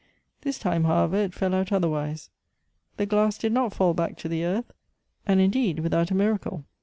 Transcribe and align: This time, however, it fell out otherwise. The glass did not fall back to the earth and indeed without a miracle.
This 0.41 0.57
time, 0.57 0.85
however, 0.85 1.15
it 1.17 1.33
fell 1.35 1.53
out 1.53 1.71
otherwise. 1.71 2.31
The 2.97 3.05
glass 3.05 3.37
did 3.37 3.51
not 3.51 3.71
fall 3.71 3.93
back 3.93 4.17
to 4.17 4.27
the 4.27 4.43
earth 4.43 4.71
and 5.27 5.39
indeed 5.39 5.77
without 5.81 6.09
a 6.09 6.15
miracle. 6.15 6.65